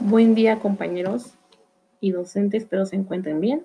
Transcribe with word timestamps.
Buen 0.00 0.34
día 0.34 0.58
compañeros 0.58 1.34
y 2.00 2.10
docentes, 2.10 2.64
espero 2.64 2.84
se 2.84 2.96
encuentren 2.96 3.40
bien. 3.40 3.64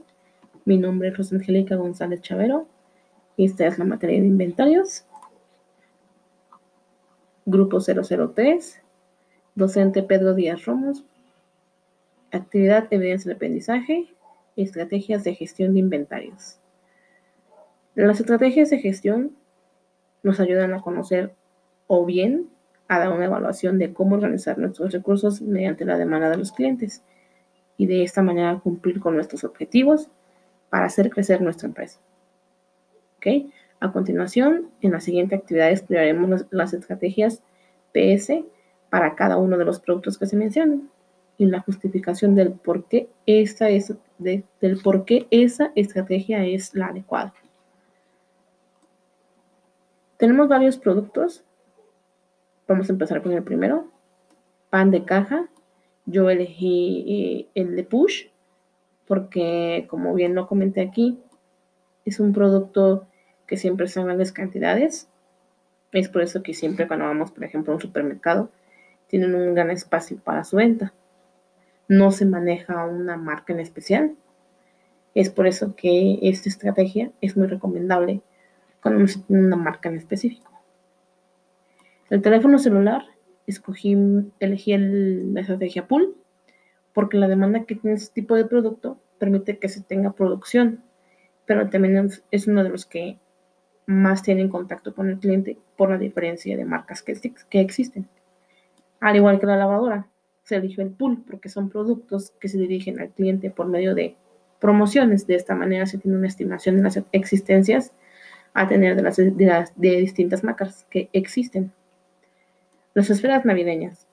Mi 0.63 0.77
nombre 0.77 1.09
es 1.09 1.17
Rosa 1.17 1.35
Angélica 1.35 1.75
González 1.75 2.21
Chavero. 2.21 2.67
Esta 3.35 3.65
es 3.65 3.79
la 3.79 3.85
materia 3.85 4.21
de 4.21 4.27
inventarios. 4.27 5.05
Grupo 7.45 7.79
003, 7.79 8.79
docente 9.55 10.03
Pedro 10.03 10.35
Díaz 10.35 10.65
Romos. 10.65 11.03
Actividad, 12.31 12.87
evidencia 12.91 13.29
de 13.29 13.35
aprendizaje 13.35 14.07
y 14.55 14.63
estrategias 14.63 15.23
de 15.23 15.33
gestión 15.33 15.73
de 15.73 15.79
inventarios. 15.79 16.59
Las 17.95 18.19
estrategias 18.19 18.69
de 18.69 18.77
gestión 18.77 19.35
nos 20.21 20.39
ayudan 20.39 20.73
a 20.73 20.81
conocer 20.81 21.33
o 21.87 22.05
bien 22.05 22.49
a 22.89 22.99
dar 22.99 23.09
una 23.09 23.25
evaluación 23.25 23.77
de 23.77 23.93
cómo 23.93 24.15
organizar 24.15 24.57
nuestros 24.57 24.91
recursos 24.91 25.41
mediante 25.41 25.85
la 25.85 25.97
demanda 25.97 26.29
de 26.29 26.37
los 26.37 26.51
clientes 26.51 27.03
y 27.77 27.85
de 27.85 28.03
esta 28.03 28.21
manera 28.21 28.59
cumplir 28.61 28.99
con 28.99 29.15
nuestros 29.15 29.43
objetivos 29.45 30.09
para 30.69 30.85
hacer 30.85 31.09
crecer 31.09 31.41
nuestra 31.41 31.67
empresa. 31.67 31.99
¿Ok? 33.17 33.51
A 33.79 33.91
continuación, 33.91 34.71
en 34.81 34.91
la 34.91 34.99
siguiente 34.99 35.35
actividad 35.35 35.71
estudiaremos 35.71 36.47
las 36.49 36.73
estrategias 36.73 37.43
PS 37.93 38.43
para 38.89 39.15
cada 39.15 39.37
uno 39.37 39.57
de 39.57 39.65
los 39.65 39.79
productos 39.79 40.17
que 40.17 40.25
se 40.25 40.35
mencionan 40.35 40.89
y 41.37 41.45
la 41.45 41.61
justificación 41.61 42.35
del 42.35 42.51
por 42.51 42.85
qué 42.85 43.07
esta 43.25 43.69
es 43.69 43.93
del 44.17 44.81
por 44.83 45.05
qué 45.05 45.27
esa 45.31 45.71
estrategia 45.75 46.43
es 46.43 46.73
la 46.75 46.87
adecuada. 46.87 47.33
Tenemos 50.17 50.49
varios 50.49 50.77
productos 50.77 51.45
Vamos 52.69 52.87
a 52.87 52.93
empezar 52.93 53.23
con 53.23 53.31
el 53.31 53.41
primero. 53.41 53.87
Pan 54.69 54.91
de 54.91 55.03
caja. 55.03 55.49
Yo 56.05 56.29
elegí 56.29 57.03
eh, 57.07 57.59
el 57.59 57.75
de 57.75 57.83
Push 57.83 58.27
porque, 59.07 59.87
como 59.89 60.13
bien 60.13 60.35
lo 60.35 60.45
comenté 60.45 60.81
aquí, 60.81 61.19
es 62.05 62.19
un 62.19 62.31
producto 62.31 63.07
que 63.47 63.57
siempre 63.57 63.87
son 63.87 64.05
grandes 64.05 64.31
cantidades. 64.31 65.09
Es 65.93 66.09
por 66.09 66.21
eso 66.21 66.43
que 66.43 66.53
siempre 66.53 66.87
cuando 66.87 67.05
vamos, 67.05 67.31
por 67.31 67.43
ejemplo, 67.43 67.73
a 67.73 67.75
un 67.77 67.81
supermercado, 67.81 68.51
tienen 69.07 69.33
un 69.33 69.55
gran 69.55 69.71
espacio 69.71 70.19
para 70.19 70.43
su 70.43 70.57
venta. 70.57 70.93
No 71.87 72.11
se 72.11 72.27
maneja 72.27 72.85
una 72.85 73.17
marca 73.17 73.51
en 73.51 73.61
especial. 73.61 74.15
Es 75.15 75.31
por 75.31 75.47
eso 75.47 75.75
que 75.75 76.19
esta 76.21 76.49
estrategia 76.49 77.11
es 77.19 77.35
muy 77.35 77.47
recomendable 77.47 78.21
cuando 78.79 79.07
se 79.07 79.21
tiene 79.21 79.43
una 79.43 79.55
marca 79.55 79.89
en 79.89 79.95
específico. 79.95 80.58
El 82.09 82.21
teléfono 82.21 82.59
celular, 82.59 83.03
escogí, 83.47 83.95
elegí 84.39 84.75
la 84.77 85.41
estrategia 85.41 85.87
pool, 85.87 86.15
porque 86.93 87.17
la 87.17 87.27
demanda 87.27 87.65
que 87.65 87.75
tiene 87.75 87.95
este 87.95 88.21
tipo 88.21 88.35
de 88.35 88.45
producto 88.45 88.99
permite 89.19 89.59
que 89.59 89.69
se 89.69 89.81
tenga 89.81 90.13
producción, 90.13 90.83
pero 91.45 91.69
también 91.69 92.09
es 92.31 92.47
uno 92.47 92.63
de 92.63 92.69
los 92.69 92.85
que 92.85 93.19
más 93.89 94.21
tienen 94.21 94.49
contacto 94.49 94.93
con 94.93 95.09
el 95.09 95.17
cliente 95.17 95.57
por 95.75 95.89
la 95.89 95.97
diferencia 95.97 96.55
de 96.55 96.63
marcas 96.63 97.01
que, 97.01 97.19
existen. 97.59 98.07
Al 98.99 99.15
igual 99.15 99.39
que 99.39 99.47
la 99.47 99.57
lavadora, 99.57 100.07
se 100.43 100.57
eligió 100.57 100.83
el 100.83 100.91
pool 100.91 101.23
porque 101.27 101.49
son 101.49 101.69
productos 101.69 102.31
que 102.39 102.49
se 102.49 102.59
dirigen 102.59 102.99
al 102.99 103.09
cliente 103.09 103.49
por 103.49 103.67
medio 103.67 103.95
de 103.95 104.15
promociones. 104.59 105.25
De 105.25 105.35
esta 105.35 105.55
manera 105.55 105.87
se 105.87 105.97
tiene 105.97 106.17
una 106.17 106.27
estimación 106.27 106.75
de 106.77 106.83
las 106.83 107.01
existencias 107.11 107.91
a 108.53 108.67
tener 108.67 108.95
de 108.95 109.01
las, 109.45 109.73
de 109.75 109.95
distintas 109.97 110.43
marcas 110.43 110.85
que 110.91 111.09
existen. 111.11 111.71
Las 112.93 113.09
esferas 113.09 113.45
navideñas. 113.45 114.07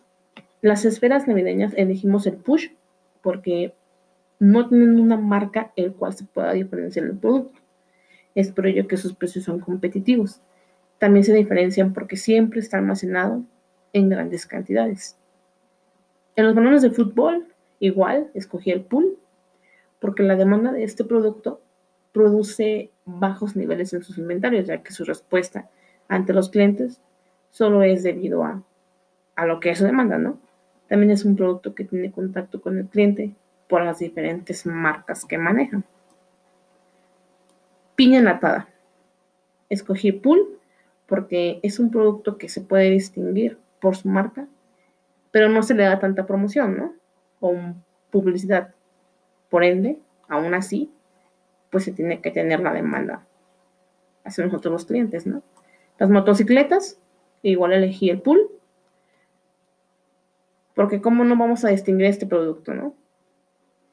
Las 0.61 0.85
esferas 0.85 1.27
navideñas 1.27 1.73
elegimos 1.77 2.27
el 2.27 2.37
push 2.37 2.69
porque 3.23 3.75
no 4.39 4.69
tienen 4.69 5.01
una 5.01 5.17
marca 5.17 5.73
el 5.77 5.95
cual 5.95 6.13
se 6.13 6.25
pueda 6.25 6.53
diferenciar 6.53 7.07
el 7.07 7.17
producto. 7.17 7.61
Es 8.35 8.53
por 8.53 8.67
ello 8.67 8.87
que 8.87 8.97
sus 8.97 9.15
precios 9.15 9.45
son 9.45 9.61
competitivos. 9.61 10.43
También 10.99 11.25
se 11.25 11.35
diferencian 11.35 11.93
porque 11.93 12.17
siempre 12.17 12.61
está 12.61 12.79
almacenado 12.79 13.43
en 13.93 14.09
grandes 14.09 14.47
cantidades. 14.47 15.17
En 16.37 16.45
los 16.45 16.55
balones 16.55 16.83
de 16.83 16.91
fútbol, 16.91 17.47
igual, 17.79 18.31
escogí 18.35 18.71
el 18.71 18.83
pool 18.83 19.19
porque 20.01 20.23
la 20.23 20.37
demanda 20.37 20.71
de 20.73 20.85
este 20.85 21.05
producto 21.05 21.63
produce 22.13 22.91
bajos 23.07 23.57
niveles 23.57 23.93
en 23.95 24.03
sus 24.03 24.19
inventarios, 24.19 24.67
ya 24.67 24.83
que 24.83 24.93
su 24.93 25.05
respuesta 25.05 25.71
ante 26.09 26.33
los 26.33 26.51
clientes 26.51 27.01
solo 27.57 27.83
es 27.83 28.03
debido 28.03 28.45
a, 28.45 28.63
a 29.35 29.47
lo 29.47 29.61
que 29.61 29.71
eso 29.71 29.87
demanda, 29.87 30.19
¿no? 30.19 30.39
También 30.89 31.11
es 31.11 31.25
un 31.25 31.37
producto 31.37 31.75
que 31.75 31.85
tiene 31.85 32.13
contacto 32.13 32.61
con 32.61 32.77
el 32.77 32.85
cliente 32.85 33.35
por 33.67 33.83
las 33.83 33.99
diferentes 33.99 34.67
marcas 34.67 35.25
que 35.25 35.39
manejan. 35.39 35.83
Piña 37.95 38.19
enlatada. 38.19 38.69
Escogí 39.71 40.13
Pool 40.13 40.59
porque 41.07 41.59
es 41.63 41.79
un 41.79 41.91
producto 41.91 42.37
que 42.37 42.51
se 42.51 42.61
puede 42.61 42.91
distinguir 42.91 43.59
por 43.81 43.97
su 43.97 44.07
marca, 44.11 44.47
pero 45.31 45.49
no 45.49 45.63
se 45.63 45.73
le 45.73 45.85
da 45.85 45.99
tanta 45.99 46.27
promoción, 46.27 46.77
¿no? 46.77 46.93
O 47.41 47.57
publicidad. 48.11 48.75
Por 49.49 49.65
ende, 49.65 49.99
aún 50.29 50.53
así, 50.53 50.93
pues 51.71 51.85
se 51.85 51.93
tiene 51.93 52.21
que 52.21 52.31
tener 52.31 52.61
la 52.61 52.75
demanda 52.75 53.27
hacia 54.25 54.45
nosotros 54.45 54.73
los 54.73 54.85
clientes, 54.85 55.27
¿no? 55.27 55.43
Las 55.99 56.11
motocicletas 56.11 57.01
igual 57.51 57.73
elegí 57.73 58.11
el 58.11 58.21
pool. 58.21 58.51
Porque 60.75 61.01
cómo 61.01 61.25
no 61.25 61.37
vamos 61.37 61.65
a 61.65 61.69
distinguir 61.69 62.07
este 62.07 62.27
producto, 62.27 62.75
¿no? 62.75 62.95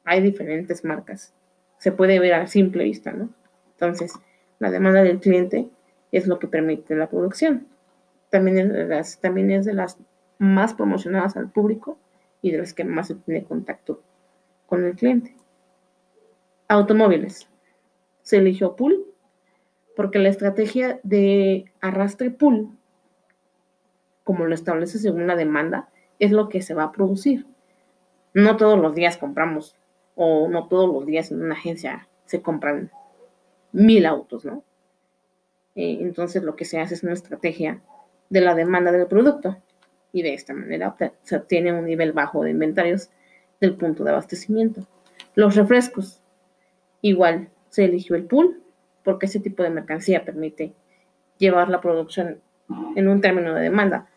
Hay 0.04 0.20
diferentes 0.20 0.84
marcas. 0.84 1.34
Se 1.78 1.92
puede 1.92 2.18
ver 2.18 2.34
a 2.34 2.46
simple 2.46 2.84
vista, 2.84 3.12
¿no? 3.12 3.30
Entonces, 3.72 4.12
la 4.58 4.70
demanda 4.70 5.02
del 5.02 5.20
cliente 5.20 5.68
es 6.12 6.26
lo 6.26 6.38
que 6.38 6.46
permite 6.46 6.94
la 6.94 7.08
producción. 7.08 7.66
También 8.30 8.58
es 8.58 8.72
de 8.72 8.86
las, 8.86 9.20
también 9.20 9.50
es 9.50 9.64
de 9.64 9.72
las 9.72 9.98
más 10.38 10.74
promocionadas 10.74 11.36
al 11.36 11.50
público 11.50 11.98
y 12.42 12.50
de 12.50 12.58
las 12.58 12.74
que 12.74 12.84
más 12.84 13.08
se 13.08 13.14
tiene 13.14 13.44
contacto 13.44 14.02
con 14.66 14.84
el 14.84 14.94
cliente. 14.94 15.34
Automóviles. 16.68 17.48
Se 18.22 18.36
eligió 18.36 18.76
pool 18.76 19.06
porque 19.96 20.18
la 20.18 20.28
estrategia 20.28 21.00
de 21.02 21.66
arrastre 21.80 22.30
pool 22.30 22.70
como 24.24 24.46
lo 24.46 24.54
establece 24.54 24.98
según 24.98 25.26
la 25.26 25.36
demanda, 25.36 25.88
es 26.18 26.32
lo 26.32 26.48
que 26.48 26.62
se 26.62 26.74
va 26.74 26.84
a 26.84 26.92
producir. 26.92 27.46
No 28.32 28.56
todos 28.56 28.78
los 28.78 28.94
días 28.94 29.16
compramos, 29.16 29.76
o 30.16 30.48
no 30.48 30.68
todos 30.68 30.92
los 30.92 31.06
días 31.06 31.30
en 31.30 31.42
una 31.42 31.54
agencia 31.54 32.08
se 32.24 32.42
compran 32.42 32.90
mil 33.72 34.06
autos, 34.06 34.44
¿no? 34.44 34.64
Eh, 35.74 35.98
entonces 36.00 36.42
lo 36.42 36.56
que 36.56 36.64
se 36.64 36.80
hace 36.80 36.94
es 36.94 37.02
una 37.02 37.12
estrategia 37.12 37.80
de 38.30 38.40
la 38.40 38.54
demanda 38.54 38.92
del 38.92 39.06
producto 39.06 39.56
y 40.12 40.22
de 40.22 40.34
esta 40.34 40.54
manera 40.54 40.96
se 41.22 41.36
obtiene 41.36 41.72
un 41.72 41.84
nivel 41.84 42.12
bajo 42.12 42.44
de 42.44 42.50
inventarios 42.50 43.10
del 43.60 43.76
punto 43.76 44.04
de 44.04 44.10
abastecimiento. 44.10 44.86
Los 45.34 45.56
refrescos, 45.56 46.22
igual 47.02 47.48
se 47.70 47.84
eligió 47.84 48.14
el 48.14 48.24
pool 48.24 48.62
porque 49.02 49.26
ese 49.26 49.40
tipo 49.40 49.64
de 49.64 49.70
mercancía 49.70 50.24
permite 50.24 50.72
llevar 51.38 51.68
la 51.68 51.80
producción 51.80 52.40
en 52.94 53.08
un 53.08 53.20
término 53.20 53.54
de 53.54 53.62
demanda 53.62 54.08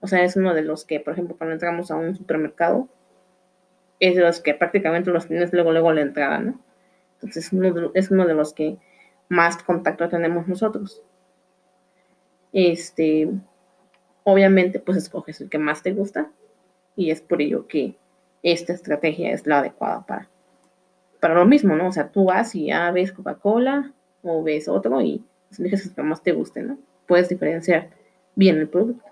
o 0.00 0.06
sea, 0.06 0.22
es 0.22 0.36
uno 0.36 0.54
de 0.54 0.62
los 0.62 0.84
que, 0.84 1.00
por 1.00 1.12
ejemplo, 1.14 1.36
cuando 1.36 1.54
entramos 1.54 1.90
a 1.90 1.96
un 1.96 2.14
supermercado, 2.16 2.88
es 4.00 4.14
de 4.14 4.22
los 4.22 4.40
que 4.40 4.54
prácticamente 4.54 5.10
los 5.10 5.26
tienes 5.26 5.52
luego, 5.52 5.72
luego 5.72 5.92
la 5.92 6.02
entrada, 6.02 6.38
¿no? 6.38 6.60
Entonces, 7.14 7.50
es 7.94 8.10
uno 8.10 8.26
de 8.26 8.34
los 8.34 8.54
que 8.54 8.78
más 9.28 9.62
contacto 9.62 10.08
tenemos 10.08 10.46
nosotros. 10.46 11.02
Este, 12.52 13.28
obviamente, 14.24 14.78
pues 14.78 14.98
escoges 14.98 15.40
el 15.40 15.50
que 15.50 15.58
más 15.58 15.82
te 15.82 15.92
gusta 15.92 16.30
y 16.96 17.10
es 17.10 17.20
por 17.20 17.42
ello 17.42 17.66
que 17.66 17.96
esta 18.42 18.72
estrategia 18.72 19.32
es 19.32 19.46
la 19.46 19.58
adecuada 19.58 20.06
para, 20.06 20.28
para 21.20 21.34
lo 21.34 21.44
mismo, 21.44 21.74
¿no? 21.74 21.88
O 21.88 21.92
sea, 21.92 22.10
tú 22.10 22.26
vas 22.26 22.54
y 22.54 22.66
ya 22.66 22.90
ves 22.92 23.12
Coca-Cola 23.12 23.92
o 24.22 24.42
ves 24.42 24.68
otro 24.68 25.00
y 25.00 25.24
eliges 25.58 25.86
el 25.86 25.94
que 25.94 26.02
más 26.02 26.22
te 26.22 26.32
guste, 26.32 26.62
¿no? 26.62 26.78
Puedes 27.06 27.28
diferenciar 27.28 27.90
bien 28.34 28.58
el 28.58 28.68
producto. 28.68 29.04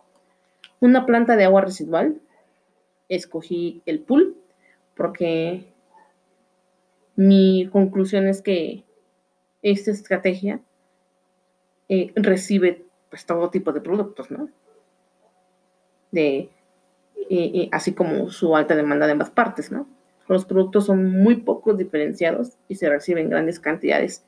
Una 0.81 1.07
planta 1.07 1.37
de 1.37 1.45
agua 1.45 1.63
residual. 1.63 2.21
Escogí 3.09 3.83
el 3.87 4.01
pool 4.01 4.37
porque 4.97 5.73
mi 7.15 7.69
conclusión 7.73 8.27
es 8.27 8.43
que 8.43 8.85
esta 9.63 9.91
estrategia 9.91 10.61
eh, 11.89 12.13
recibe 12.17 12.85
pues 13.11 13.25
todo 13.27 13.51
tipo 13.51 13.73
de 13.73 13.81
productos, 13.81 14.31
¿no? 14.31 14.49
De, 16.11 16.37
eh, 16.39 16.51
eh, 17.31 17.69
así 17.73 17.93
como 17.93 18.31
su 18.31 18.57
alta 18.57 18.75
demanda 18.75 19.07
de 19.07 19.13
ambas 19.13 19.31
partes, 19.31 19.71
¿no? 19.71 19.89
Los 20.29 20.45
productos 20.45 20.87
son 20.87 21.11
muy 21.11 21.37
poco 21.37 21.75
diferenciados 21.75 22.59
y 22.69 22.75
se 22.75 22.89
reciben 22.89 23.31
grandes 23.31 23.61
cantidades 23.61 24.25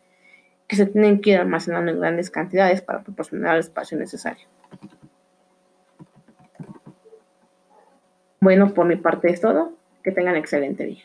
que 0.68 0.76
se 0.76 0.86
tienen 0.86 1.20
que 1.20 1.30
ir 1.30 1.38
almacenando 1.38 1.90
en 1.90 1.98
grandes 1.98 2.30
cantidades 2.30 2.82
para 2.82 3.02
proporcionar 3.02 3.54
el 3.54 3.60
espacio 3.60 3.98
necesario. 3.98 4.46
Bueno, 8.40 8.72
por 8.74 8.86
mi 8.86 8.96
parte 8.96 9.30
es 9.30 9.40
todo. 9.40 9.72
Que 10.02 10.12
tengan 10.12 10.36
excelente 10.36 10.84
día. 10.84 11.02